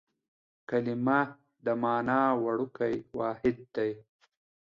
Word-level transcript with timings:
کلیمه 0.69 1.19
د 1.65 1.67
مانا 1.81 2.21
وړوکی 2.43 2.95
واحد 3.19 3.57
دئ. 3.75 3.91